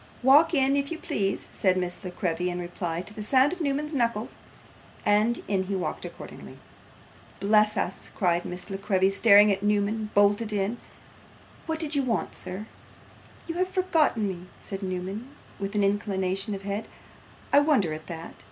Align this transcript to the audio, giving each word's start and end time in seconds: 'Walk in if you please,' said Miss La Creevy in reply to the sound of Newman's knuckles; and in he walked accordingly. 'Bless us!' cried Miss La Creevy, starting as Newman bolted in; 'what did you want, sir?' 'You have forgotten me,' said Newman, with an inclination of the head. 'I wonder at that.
'Walk 0.23 0.55
in 0.55 0.75
if 0.75 0.89
you 0.91 0.97
please,' 0.97 1.47
said 1.53 1.77
Miss 1.77 2.03
La 2.03 2.09
Creevy 2.09 2.49
in 2.49 2.57
reply 2.59 3.03
to 3.03 3.13
the 3.13 3.21
sound 3.21 3.53
of 3.53 3.61
Newman's 3.61 3.93
knuckles; 3.93 4.33
and 5.05 5.43
in 5.47 5.65
he 5.65 5.75
walked 5.75 6.05
accordingly. 6.05 6.57
'Bless 7.39 7.77
us!' 7.77 8.09
cried 8.15 8.43
Miss 8.43 8.71
La 8.71 8.77
Creevy, 8.77 9.11
starting 9.11 9.51
as 9.55 9.61
Newman 9.61 10.09
bolted 10.15 10.51
in; 10.51 10.77
'what 11.67 11.79
did 11.79 11.93
you 11.93 12.01
want, 12.01 12.33
sir?' 12.33 12.65
'You 13.45 13.53
have 13.59 13.69
forgotten 13.69 14.27
me,' 14.27 14.47
said 14.59 14.81
Newman, 14.81 15.35
with 15.59 15.75
an 15.75 15.83
inclination 15.83 16.55
of 16.55 16.63
the 16.63 16.67
head. 16.69 16.87
'I 17.53 17.59
wonder 17.59 17.93
at 17.93 18.07
that. 18.07 18.33